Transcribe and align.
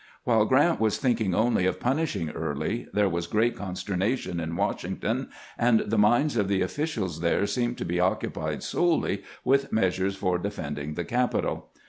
While 0.23 0.45
Grant 0.45 0.79
"was 0.79 0.97
thinking 0.97 1.35
only 1.35 1.67
of 1.67 1.79
punishing 1.79 2.31
Early, 2.31 2.87
there 2.91 3.07
was 3.07 3.27
great 3.27 3.55
consternation 3.55 4.39
in 4.39 4.55
"Washington, 4.55 5.29
and 5.59 5.81
the 5.81 5.97
minds 5.99 6.35
of 6.37 6.47
the 6.47 6.63
offi 6.63 6.85
cials 6.85 7.19
there 7.21 7.45
seemed 7.45 7.77
to 7.77 7.85
be 7.85 7.99
occupied 7.99 8.63
solely 8.63 9.21
with 9.45 9.71
measures 9.71 10.15
for 10.15 10.39
defending 10.39 10.95
the 10.95 11.05
capital. 11.05 11.69